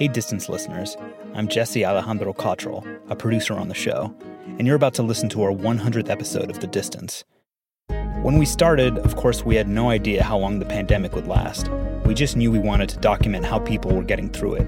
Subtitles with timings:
[0.00, 0.96] Hey, distance listeners.
[1.34, 4.14] I'm Jesse Alejandro Cottrell, a producer on the show,
[4.56, 7.22] and you're about to listen to our 100th episode of The Distance.
[8.22, 11.68] When we started, of course, we had no idea how long the pandemic would last.
[12.06, 14.66] We just knew we wanted to document how people were getting through it.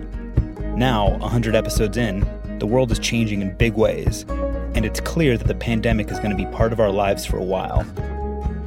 [0.76, 2.26] Now, 100 episodes in,
[2.58, 4.26] the world is changing in big ways,
[4.74, 7.38] and it's clear that the pandemic is going to be part of our lives for
[7.38, 7.86] a while.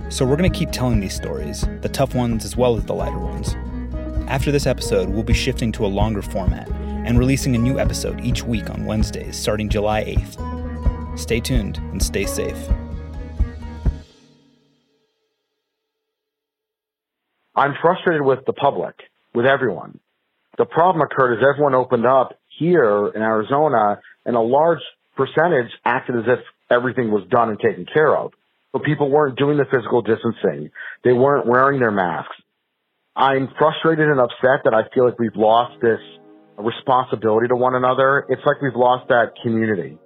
[0.09, 2.95] So we're going to keep telling these stories, the tough ones as well as the
[2.95, 3.55] lighter ones.
[4.27, 6.67] After this episode, we'll be shifting to a longer format
[7.05, 11.19] and releasing a new episode each week on Wednesdays starting July 8th.
[11.19, 12.57] Stay tuned and stay safe.
[17.55, 18.95] I'm frustrated with the public,
[19.35, 19.99] with everyone.
[20.57, 24.81] The problem occurred is everyone opened up here in Arizona and a large
[25.15, 26.39] percentage acted as if
[26.71, 28.31] everything was done and taken care of.
[28.73, 30.71] But people weren't doing the physical distancing.
[31.03, 32.35] They weren't wearing their masks.
[33.17, 35.99] I'm frustrated and upset that I feel like we've lost this
[36.57, 38.25] responsibility to one another.
[38.27, 39.97] It's like we've lost that community.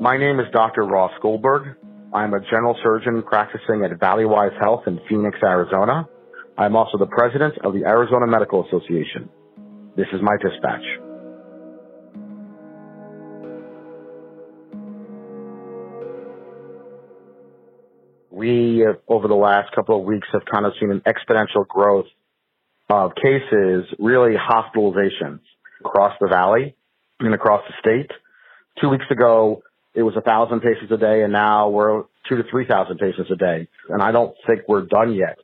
[0.00, 0.84] My name is Dr.
[0.84, 1.76] Ross Goldberg.
[2.14, 6.08] I'm a general surgeon practicing at Valleywise Health in Phoenix, Arizona.
[6.56, 9.28] I'm also the president of the Arizona Medical Association.
[9.96, 11.07] This is my dispatch.
[18.38, 22.06] We, uh, over the last couple of weeks, have kind of seen an exponential growth
[22.88, 25.40] of cases, really hospitalizations
[25.84, 26.74] across the valley
[27.20, 28.10] and across the state.
[28.80, 29.62] Two weeks ago,
[29.94, 33.30] it was a thousand patients a day, and now we're two to three thousand patients
[33.30, 33.68] a day.
[33.88, 35.38] And I don't think we're done yet.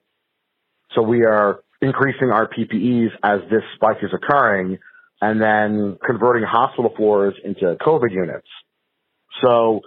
[0.94, 4.78] So we are increasing our PPEs as this spike is occurring,
[5.20, 8.46] and then converting hospital floors into COVID units.
[9.42, 9.80] So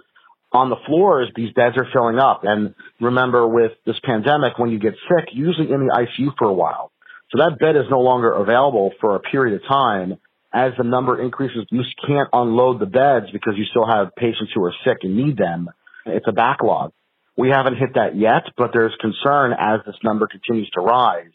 [0.52, 2.40] on the floors, these beds are filling up.
[2.44, 6.52] And remember with this pandemic, when you get sick, usually in the ICU for a
[6.52, 6.90] while.
[7.30, 10.18] So that bed is no longer available for a period of time.
[10.52, 14.64] As the number increases, you can't unload the beds because you still have patients who
[14.64, 15.68] are sick and need them.
[16.06, 16.92] It's a backlog.
[17.36, 21.30] We haven't hit that yet, but there's concern as this number continues to rise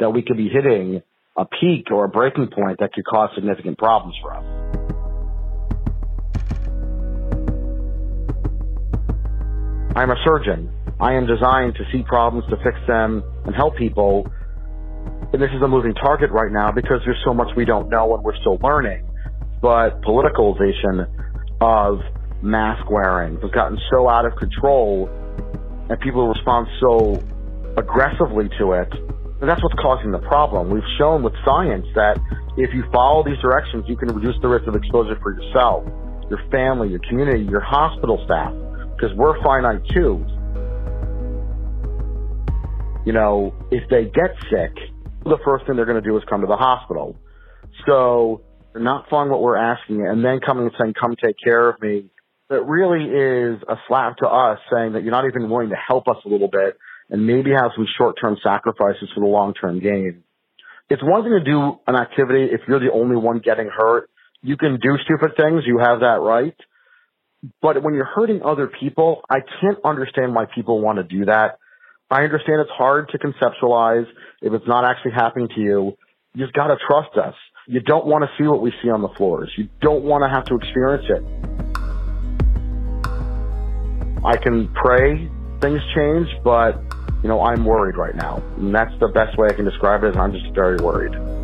[0.00, 1.02] that we could be hitting
[1.36, 4.83] a peak or a breaking point that could cause significant problems for us.
[9.96, 10.72] I'm a surgeon.
[10.98, 14.26] I am designed to see problems, to fix them, and help people.
[15.32, 18.12] And this is a moving target right now because there's so much we don't know
[18.14, 19.06] and we're still learning.
[19.62, 21.06] But politicalization
[21.60, 22.00] of
[22.42, 25.08] mask wearing has gotten so out of control
[25.88, 27.22] and people respond so
[27.76, 28.92] aggressively to it.
[29.40, 30.70] And that's what's causing the problem.
[30.70, 32.18] We've shown with science that
[32.56, 35.84] if you follow these directions, you can reduce the risk of exposure for yourself,
[36.30, 38.52] your family, your community, your hospital staff
[38.96, 40.24] because we're finite too.
[43.04, 44.74] You know, if they get sick,
[45.24, 47.16] the first thing they're going to do is come to the hospital.
[47.86, 51.68] So they're not following what we're asking and then coming and saying, come take care
[51.68, 52.10] of me.
[52.50, 56.08] That really is a slap to us saying that you're not even willing to help
[56.08, 56.76] us a little bit
[57.10, 60.22] and maybe have some short-term sacrifices for the long-term gain.
[60.90, 64.10] It's one thing to do an activity if you're the only one getting hurt.
[64.42, 65.62] You can do stupid things.
[65.66, 66.56] You have that right.
[67.60, 71.58] But when you're hurting other people, I can't understand why people want to do that.
[72.10, 74.06] I understand it's hard to conceptualize
[74.40, 75.96] if it's not actually happening to you.
[76.34, 77.34] You just got to trust us.
[77.66, 79.50] You don't want to see what we see on the floors.
[79.56, 81.22] You don't want to have to experience it.
[84.24, 85.30] I can pray
[85.60, 86.80] things change, but
[87.22, 88.42] you know, I'm worried right now.
[88.56, 91.43] And that's the best way I can describe it is I'm just very worried.